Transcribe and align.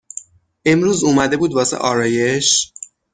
امروز 0.65 1.03
اومده 1.03 1.37
بود 1.37 1.53
واسه 1.53 1.77
آرایش 1.77 2.73